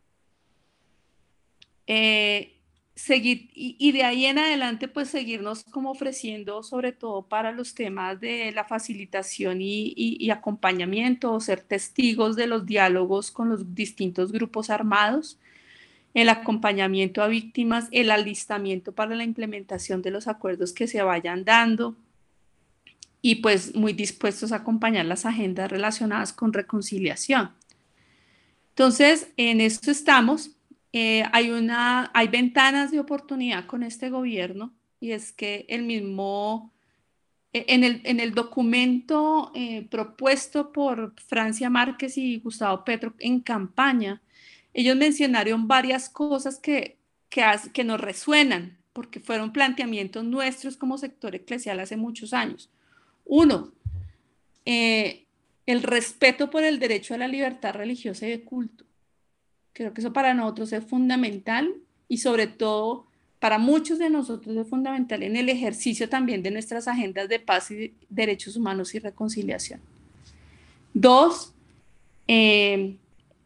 [1.86, 2.57] Eh,
[2.98, 8.20] seguir y, de ahí en adelante pues seguirnos como ofreciendo sobre todo para los temas
[8.20, 14.68] de la facilitación y, acompañamiento o ser testigos de los diálogos con los distintos grupos
[14.68, 15.38] armados,
[16.12, 21.44] el acompañamiento a víctimas, el alistamiento para la implementación de los acuerdos que se vayan
[21.44, 21.96] dando
[23.22, 27.52] y pues muy dispuestos a acompañar las agendas relacionadas con reconciliación.
[28.70, 30.57] Entonces, en esto estamos
[30.92, 36.72] eh, hay, una, hay ventanas de oportunidad con este gobierno y es que el mismo,
[37.52, 43.40] e, en el, en el documento eh, propuesto por Francia Márquez y Gustavo Petro en
[43.40, 44.22] campaña,
[44.72, 46.98] ellos mencionaron varias cosas que,
[47.28, 52.70] que, nos resuenan, porque fueron planteamientos nuestros como sector eclesial hace muchos años.
[53.24, 53.72] Uno,
[54.64, 55.26] eh,
[55.66, 58.87] el respeto por el derecho a la libertad religiosa y de culto.
[59.78, 61.72] Creo que eso para nosotros es fundamental
[62.08, 63.06] y sobre todo
[63.38, 67.70] para muchos de nosotros es fundamental en el ejercicio también de nuestras agendas de paz
[67.70, 69.80] y derechos humanos y reconciliación.
[70.94, 71.54] Dos,
[72.26, 72.96] eh,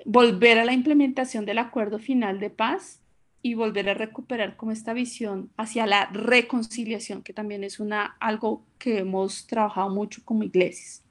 [0.06, 3.02] volver a la implementación del acuerdo final de paz
[3.42, 8.64] y volver a recuperar como esta visión hacia la reconciliación, que también es una, algo
[8.78, 11.02] que hemos trabajado mucho como iglesias.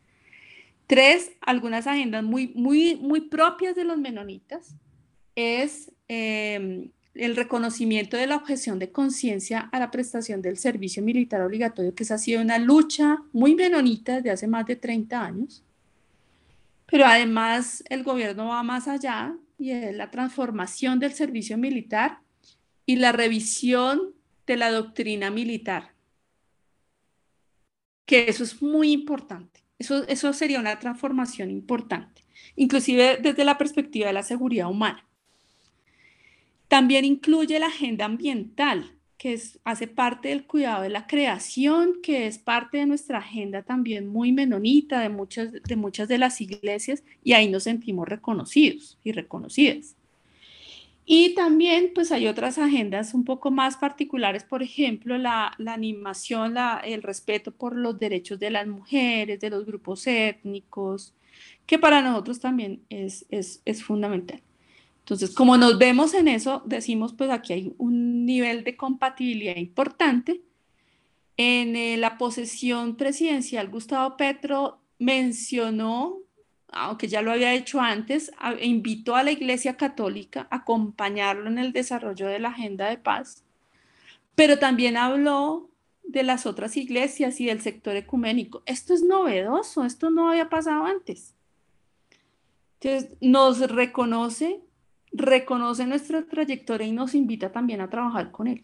[0.87, 4.73] Tres, algunas agendas muy, muy, muy propias de los menonitas,
[5.41, 11.41] es em, el reconocimiento de la objeción de conciencia a la prestación del servicio militar
[11.41, 15.63] obligatorio, que esa ha sido una lucha muy menonita desde hace más de 30 años.
[16.85, 22.19] Pero además el gobierno va más allá y es la transformación del servicio militar
[22.85, 24.13] y la revisión
[24.47, 25.93] de la doctrina militar,
[28.05, 29.63] que eso es muy importante.
[29.79, 32.23] Eso, eso sería una transformación importante,
[32.55, 35.07] inclusive desde la perspectiva de la seguridad humana.
[36.71, 42.27] También incluye la agenda ambiental, que es, hace parte del cuidado de la creación, que
[42.27, 47.49] es parte de nuestra agenda también muy menonita de muchas de, las iglesias, y ahí
[47.49, 49.97] nos sentimos reconocidos y reconocidas.
[51.05, 56.55] Y también pues hay otras agendas un poco más particulares, por ejemplo, la, animación,
[56.85, 61.13] el respeto por los derechos de las mujeres, de los grupos étnicos,
[61.65, 63.25] que para nosotros también es
[63.83, 64.41] fundamental.
[65.01, 70.41] Entonces, como nos vemos en eso, decimos, pues aquí hay un nivel de compatibilidad importante.
[71.37, 76.19] En eh, la posesión presidencial, Gustavo Petro mencionó,
[76.69, 81.57] aunque ya lo había hecho antes, e invitó a la Iglesia Católica a acompañarlo en
[81.57, 83.43] el desarrollo de la agenda de paz,
[84.35, 85.69] pero también habló
[86.03, 88.61] de las otras iglesias y del sector ecuménico.
[88.65, 91.33] Esto es novedoso, esto no había pasado antes.
[92.79, 94.61] Entonces, nos reconoce
[95.11, 98.63] reconoce nuestra trayectoria y nos invita también a trabajar con él.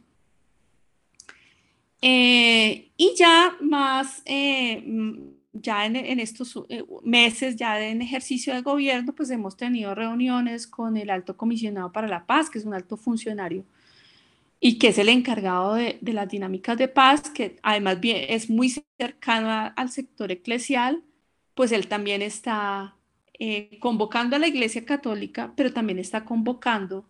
[2.02, 4.84] Eh, y ya más, eh,
[5.54, 10.98] ya en, estos eh, meses, ya en ejercicio de gobierno, pues hemos tenido reuniones con
[10.98, 13.66] el alto comisionado para la paz, que es un alto funcionario
[14.60, 18.74] y que es el encargado de, las dinámicas de paz, que además bien, es muy
[18.98, 21.04] cercano al sector eclesial,
[21.54, 22.97] pues él también está
[23.40, 27.06] eh, convocando a la Iglesia Católica, pero también está convocando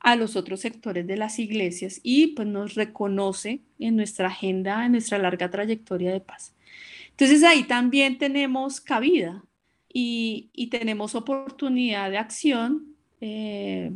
[0.00, 4.92] a los otros sectores de las iglesias y pues nos reconoce en nuestra agenda, en
[4.92, 6.54] nuestra larga trayectoria de paz.
[7.10, 9.44] Entonces ahí también tenemos cabida
[9.92, 12.94] y, tenemos oportunidad de acción.
[13.20, 13.92] Eh,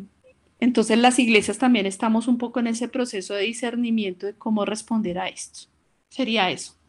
[0.58, 5.18] entonces las iglesias también estamos un poco en ese proceso de discernimiento de cómo responder
[5.18, 5.68] a esto.
[6.08, 6.81] Sería eso.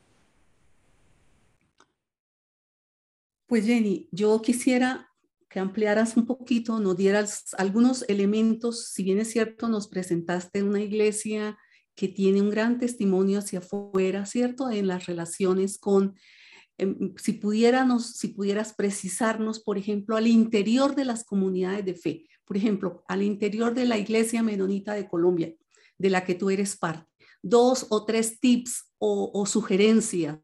[3.54, 5.12] Pues Jenny, yo quisiera
[5.48, 10.82] que ampliaras un poquito, nos dieras algunos elementos, si bien es cierto, nos presentaste una
[10.82, 11.56] iglesia
[11.94, 14.72] que tiene un gran testimonio hacia afuera, ¿cierto?
[14.72, 16.16] En las relaciones con,
[16.80, 22.26] em, si, pudiéramos, si pudieras precisarnos, por ejemplo, al interior de las comunidades de fe,
[22.46, 25.54] por ejemplo, al interior de la iglesia menonita de Colombia,
[26.00, 27.08] de la que tú eres parte,
[27.44, 30.40] dos o tres tips o, o sugerencias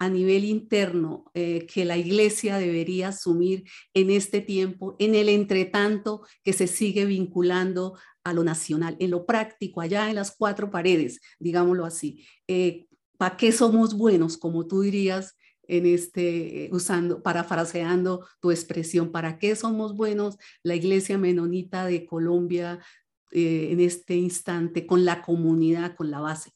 [0.00, 6.22] a nivel interno eh, que la iglesia debería asumir en este tiempo, en el entretanto
[6.42, 11.20] que se sigue vinculando a lo nacional, en lo práctico, allá en las cuatro paredes,
[11.38, 12.26] digámoslo así.
[12.48, 12.86] Eh,
[13.18, 15.36] ¿Para qué somos buenos, como tú dirías,
[15.68, 22.80] en este, usando, parafraseando tu expresión, ¿para qué somos buenos la iglesia menonita de Colombia
[23.32, 26.52] eh, en este instante con la comunidad, con la base?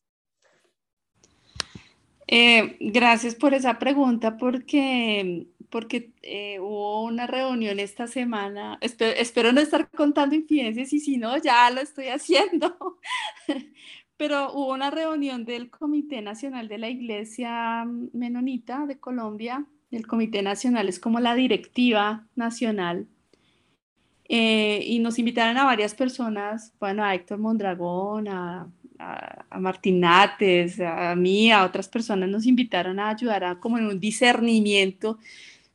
[2.26, 8.78] Eh, gracias por esa pregunta porque, porque eh, hubo una reunión esta semana.
[8.80, 12.98] Espero, no estar contando infidencias y si no, ya lo estoy haciendo.
[14.16, 19.66] Pero hubo una reunión del Comité Nacional de la Iglesia Menonita de Colombia.
[19.90, 23.08] El Comité Nacional es como la directiva nacional.
[24.28, 28.68] Eh, y nos invitaron a varias personas, bueno, a Héctor Mondragón, a
[29.50, 34.00] a, Martinates, a mí, a otras personas nos invitaron a ayudar a como en un
[34.00, 35.18] discernimiento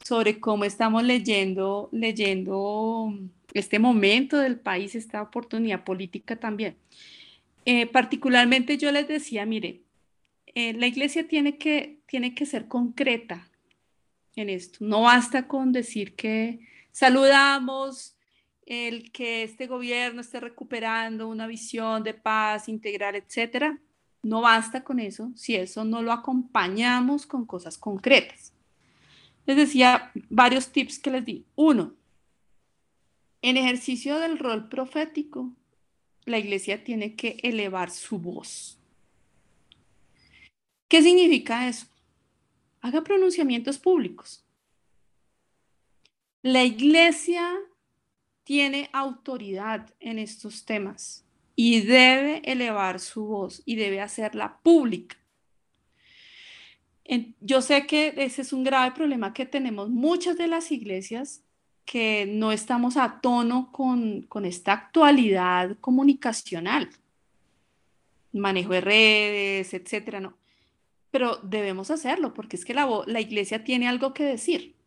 [0.03, 3.13] sobre cómo estamos leyendo, leyendo
[3.53, 6.75] este momento del país, esta oportunidad política también.
[7.65, 9.81] Eh, particularmente yo les decía, mire,
[10.55, 13.47] eh, la iglesia tiene que, tiene que ser concreta
[14.35, 14.79] en esto.
[14.81, 16.59] No basta con decir que
[16.91, 18.15] saludamos,
[18.69, 23.79] el que este gobierno esté recuperando una visión de paz integral, etcétera,
[24.21, 28.53] no basta con eso si eso no lo acompañamos con cosas concretas.
[29.47, 31.45] Les decía varios tips que les di.
[31.55, 31.95] Uno,
[33.41, 35.51] en ejercicio del rol profético,
[36.25, 38.79] la iglesia tiene que elevar su voz.
[40.87, 41.87] ¿Qué significa eso?
[42.81, 44.45] Haga pronunciamientos públicos.
[46.43, 47.51] La iglesia
[48.49, 51.23] tiene autoridad en estos temas
[51.55, 55.17] y debe elevar su voz y debe hacerla pública.
[57.41, 61.43] Yo sé que ese es un grave problema que tenemos muchas de las iglesias
[61.85, 66.89] que no estamos a tono con, esta actualidad comunicacional,
[68.33, 70.39] manejo de redes, etcétera, no.
[71.11, 74.78] Pero debemos hacerlo porque es que la, la iglesia tiene algo que decir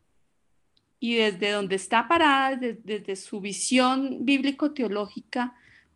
[1.03, 5.53] y desde donde está parada, desde, su visión bíblico-teológica,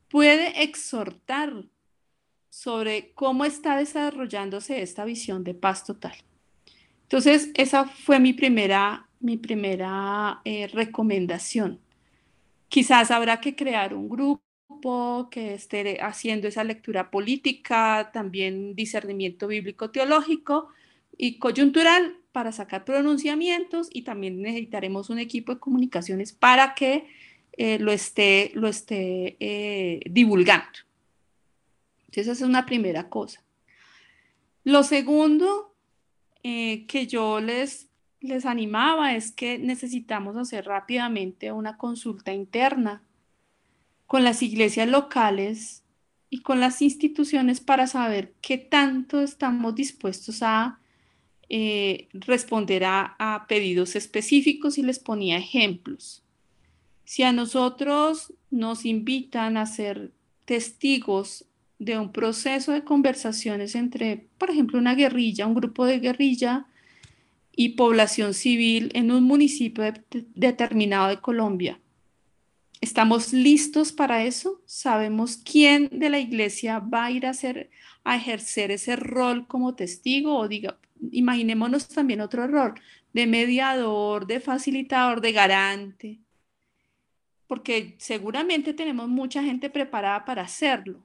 [0.10, 1.64] puede exhortar
[2.49, 6.12] sobre cómo está desarrollándose esta visión de paz total.
[7.03, 11.80] Entonces, esa fue mi primera, mi primera eh, recomendación.
[12.68, 20.68] Quizás habrá que crear un grupo que esté haciendo esa lectura política, también discernimiento bíblico-teológico
[21.18, 27.07] y coyuntural, para sacar pronunciamientos y también necesitaremos un equipo de comunicaciones para que
[27.53, 30.77] eh, lo esté, lo esté eh, divulgando.
[32.01, 33.41] Entonces, esa es una primera cosa.
[34.63, 35.73] Lo segundo
[36.43, 43.01] eh, que yo les, les animaba es que necesitamos hacer rápidamente una consulta interna
[44.05, 45.83] con las iglesias locales
[46.29, 50.79] y con las instituciones para saber qué tanto estamos dispuestos a
[51.49, 56.23] eh, responderá a pedidos específicos y les ponía ejemplos.
[57.05, 60.11] Si a nosotros nos invitan a ser
[60.43, 61.45] testigos
[61.79, 66.65] de un proceso de conversaciones entre, por ejemplo, una guerrilla, un grupo de guerrilla
[67.55, 69.83] y población civil en un municipio
[70.35, 71.79] determinado de Colombia,
[72.81, 74.61] ¿estamos listos para eso?
[74.65, 77.69] ¿Sabemos quién de la iglesia va a ir a, hacer,
[78.03, 80.77] a ejercer ese rol como testigo o diga,
[81.11, 82.79] imaginémonos también otro error,
[83.13, 86.19] de mediador, de facilitador, de garante,
[87.47, 91.03] porque seguramente tenemos mucha gente preparada para hacerlo,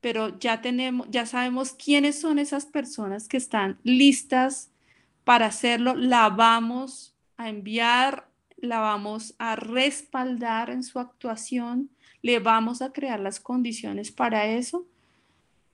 [0.00, 4.70] pero ya tenemos, ya sabemos quiénes son esas personas que están listas
[5.24, 11.90] para hacerlo, la vamos a enviar, la vamos a respaldar en su actuación,
[12.22, 14.86] le vamos a crear las condiciones para eso.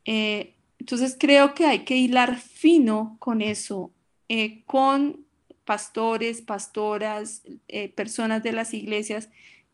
[0.05, 3.93] Eh, entonces creo que hay que hilar fino con eso,
[4.29, 5.27] eh, con
[5.67, 9.29] pastores, pastoras, eh, personas de las iglesias,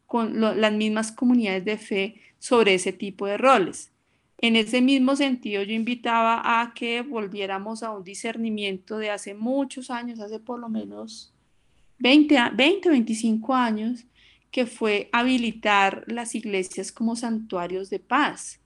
[0.07, 3.93] con las mismas comunidades de fe sobre ese tipo de roles.
[4.39, 9.91] En ese mismo sentido, yo invitaba a que volviéramos a un discernimiento de hace muchos
[9.91, 11.33] años, hace por lo menos
[11.99, 14.05] 20, 20 25 años,
[14.51, 18.61] que fue habilitar las iglesias como santuarios de paz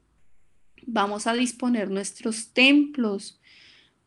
[0.87, 3.41] vamos a disponer nuestros templos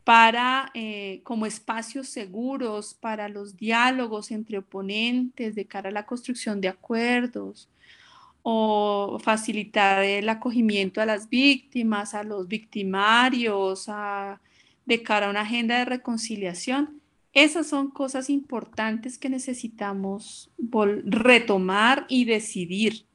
[0.04, 6.60] para eh, como espacios seguros para los diálogos entre oponentes de cara a la construcción
[6.60, 7.70] de acuerdos
[8.42, 13.88] o facilitar el acogimiento a las víctimas, a los victimarios,
[14.84, 17.00] de cara a una agenda de reconciliación.
[17.32, 20.50] Esas son cosas importantes que necesitamos
[21.06, 23.06] retomar y decidir.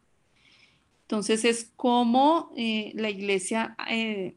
[1.09, 4.35] Entonces es como eh, la iglesia eh,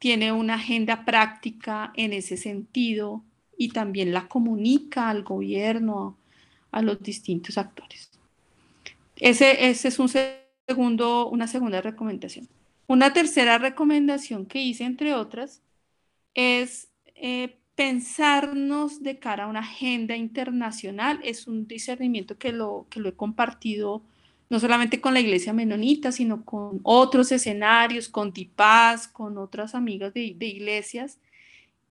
[0.00, 3.22] tiene una agenda práctica en ese sentido
[3.56, 6.18] y también la comunica al gobierno,
[6.72, 8.10] a los distintos actores.
[9.14, 10.08] Ese, ese es un
[10.66, 12.48] segundo, una segunda recomendación.
[12.88, 15.62] Una tercera recomendación que hice, entre otras,
[16.34, 22.98] es eh, pensarnos de cara a una agenda internacional es un discernimiento que lo, que
[22.98, 24.02] lo he compartido
[24.50, 30.12] no solamente con la iglesia menonita, sino con otros escenarios, con Tipaz, con otras amigas
[30.12, 31.18] de, iglesias.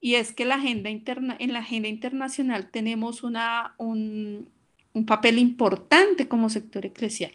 [0.02, 4.50] Y es que la agenda interna, en la agenda internacional tenemos una, un,
[4.94, 7.32] un papel importante como sector eclesial.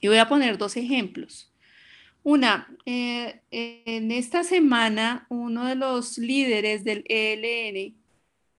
[0.00, 1.52] Y voy a poner dos ejemplos.
[2.22, 7.96] Una, eh, en esta semana uno de los líderes del ELN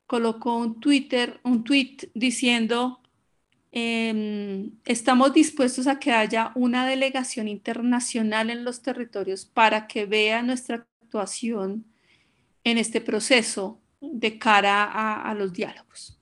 [0.05, 2.99] colocó un Twitter, un tweet diciendo
[3.77, 10.41] Em, estamos dispuestos a que haya una delegación internacional en los territorios para que vea
[10.41, 11.83] nuestra actuación
[12.63, 14.85] en este proceso de cara
[15.29, 16.17] a, los diálogos.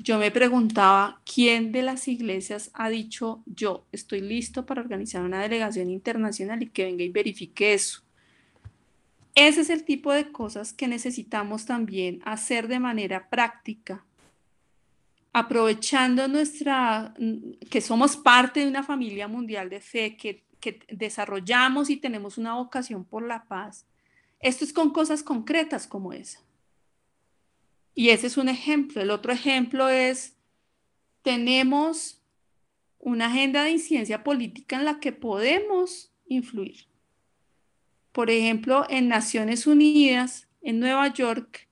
[0.00, 5.40] Yo me preguntaba, ¿quién de las iglesias ha dicho yo estoy listo para organizar una
[5.40, 8.02] delegación internacional y que venga y verifique eso?
[9.36, 14.04] Ese es el tipo de cosas que necesitamos también hacer de manera práctica
[15.32, 17.14] aprovechando nuestra,
[17.70, 22.54] que somos parte de una familia mundial de fe, que, que desarrollamos y tenemos una
[22.54, 23.86] vocación por la paz,
[24.40, 26.40] esto es con cosas concretas como esa.
[27.94, 29.00] Y ese es un ejemplo.
[29.00, 30.36] El otro ejemplo es,
[31.22, 32.20] tenemos
[32.98, 36.86] una agenda de incidencia política en la que podemos influir.
[38.12, 41.68] Por ejemplo, en Naciones Unidas, en Nueva York,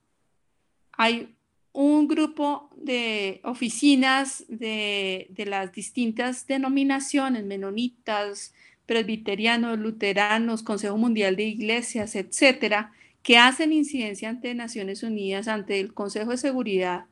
[0.91, 1.35] hay
[1.73, 8.53] un grupo de oficinas de, las distintas denominaciones, menonitas,
[8.85, 12.91] presbiterianos, luteranos, Consejo Mundial de Iglesias, etcétera,
[13.23, 17.05] que hacen incidencia ante Naciones Unidas, ante el Consejo de Seguridad.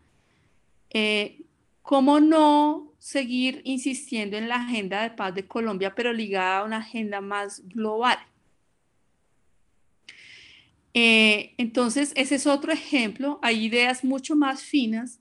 [0.90, 1.42] Eh,
[1.82, 6.78] ¿Cómo no seguir insistiendo en la agenda de paz de Colombia, pero ligada a una
[6.78, 8.20] agenda más global?
[10.94, 13.40] Eh, entonces, ese es otro ejemplo.
[13.42, 15.20] Hay ideas mucho más finas,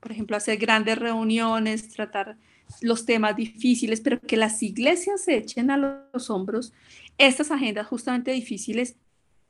[0.00, 2.36] por ejemplo, hacer grandes reuniones, tratar
[2.80, 5.76] los temas difíciles, pero que las iglesias se echen a
[6.12, 6.72] los hombros
[7.18, 8.96] estas agendas justamente difíciles,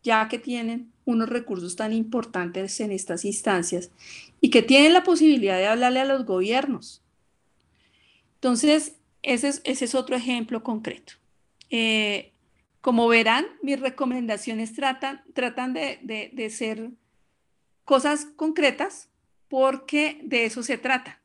[0.02, 3.90] ya que tienen unos recursos tan importantes en estas instancias
[4.40, 7.02] y que tienen la posibilidad de hablarle a los gobiernos.
[8.34, 11.14] Entonces, ese es, ese es otro ejemplo concreto.
[11.70, 12.33] Eh,
[12.84, 16.90] como verán, mis recomendaciones tratan, tratan de, ser
[17.86, 19.08] cosas concretas
[19.48, 21.22] porque de eso se trata.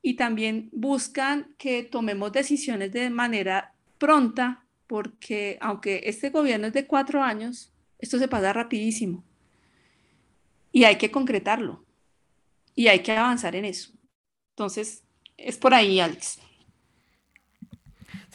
[0.00, 6.86] Y también buscan que tomemos decisiones de manera pronta porque aunque este gobierno es de
[6.86, 9.22] cuatro años, esto se pasa rapidísimo.
[10.72, 11.84] Y hay que concretarlo.
[12.74, 13.92] Y hay que avanzar en eso.
[14.52, 15.04] Entonces,
[15.36, 16.38] es por ahí, Alex.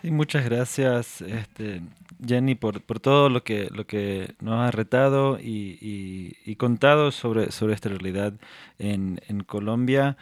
[0.02, 1.22] Sí, muchas gracias.
[1.22, 1.82] Este,
[2.26, 7.52] Jenny, por, por, todo lo que, lo que nos has retado y, y, contado sobre,
[7.52, 8.34] sobre esta realidad
[8.78, 10.16] en, en, Colombia.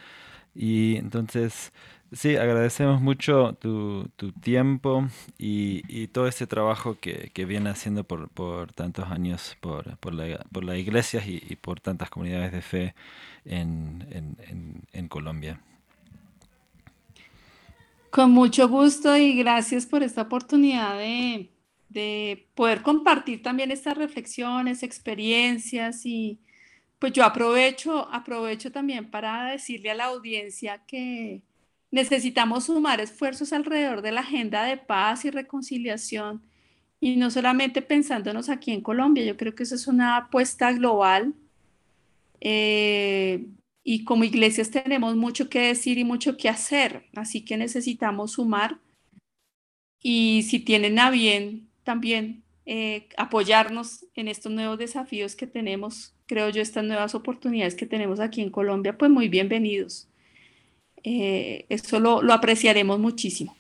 [0.55, 1.73] Y entonces,
[2.13, 5.07] sí, agradecemos mucho tu, tu tiempo
[5.37, 10.13] y, y, todo este trabajo que, que viene haciendo por, por, tantos años por, por,
[10.13, 12.95] la, las iglesias y, por tantas comunidades de fe
[13.45, 15.59] en, en, en Colombia.
[18.15, 21.49] Con mucho gusto y gracias por esta oportunidad de
[21.95, 26.39] de poder compartir también estas reflexiones, experiencias y
[26.99, 31.41] pues yo aprovecho, aprovecho también para decirle a la audiencia que
[31.91, 36.41] necesitamos sumar esfuerzos alrededor de la agenda de paz y reconciliación
[36.99, 41.33] y no solamente pensándonos aquí en Colombia, yo creo que eso es una apuesta global
[42.41, 43.45] eh,
[43.87, 48.79] y como iglesias tenemos mucho que decir y mucho que hacer, así que necesitamos sumar
[50.01, 56.49] y si tienen a bien también eh, apoyarnos en estos nuevos desafíos que tenemos, creo
[56.49, 60.07] yo, estas nuevas oportunidades que tenemos aquí en Colombia, pues muy bienvenidos.
[61.03, 63.55] Eh, eso lo, lo, apreciaremos muchísimo.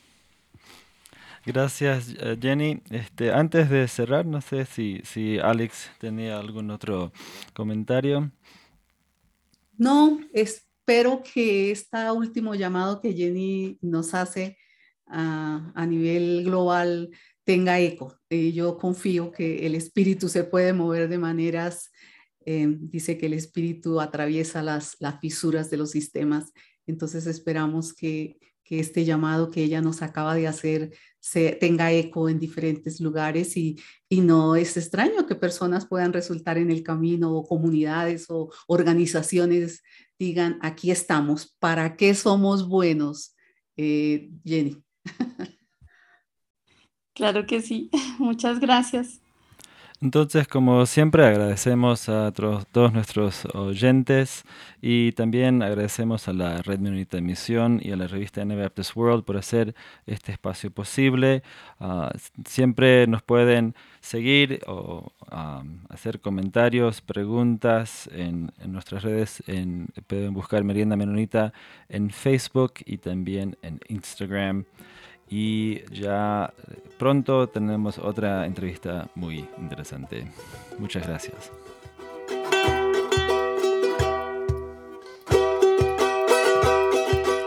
[1.45, 2.79] Gracias, eh, Jenny.
[2.89, 7.13] Este, antes de cerrar, no sé si, si Alex tenía algún otro
[7.53, 8.31] comentario.
[9.77, 14.57] No, espero que este último llamado que Jenny nos hace
[15.07, 17.09] a, a nivel global
[17.45, 18.19] tenga eco.
[18.29, 21.91] Eh, yo confío que el espíritu se puede mover de maneras,
[22.45, 26.51] eh, dice que el espíritu atraviesa las, las fisuras de los sistemas,
[26.87, 32.27] entonces esperamos que, que este llamado que ella nos acaba de hacer se, tenga eco
[32.27, 37.31] en diferentes lugares y, y, no es extraño que personas puedan resultar en el camino
[37.31, 39.81] o comunidades o organizaciones
[40.19, 43.35] digan, aquí estamos, ¿para qué somos buenos?
[43.77, 44.81] Eh, Jenny.
[47.15, 47.89] Claro que sí,
[48.19, 49.21] muchas gracias.
[50.01, 54.43] Entonces, como siempre, agradecemos a todos nuestros oyentes
[54.81, 59.23] y también agradecemos a la Red Menonita de Misión y a la revista Anabaptist World
[59.23, 59.73] por hacer
[60.05, 61.43] este espacio posible.
[61.79, 62.11] Ah,
[62.45, 65.13] siempre nos pueden seguir o
[65.89, 69.41] hacer comentarios, preguntas en, nuestras redes.
[70.07, 71.53] pueden buscar Merienda Menonita
[71.87, 74.65] en Facebook y también en Instagram
[75.29, 76.53] y ya
[76.97, 80.27] pronto tenemos otra entrevista muy interesante.
[80.77, 81.51] Muchas gracias.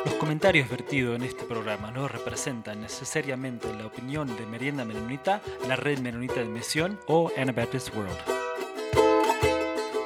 [0.04, 5.76] Los comentarios vertidos en este programa no representan necesariamente la opinión de Merienda Menonita, la
[5.76, 8.47] Red Menonita de Misión o Anabaptist World.